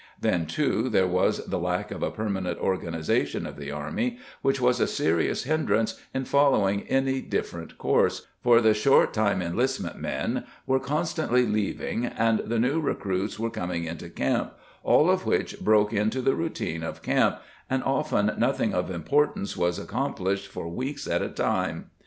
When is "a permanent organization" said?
2.01-3.45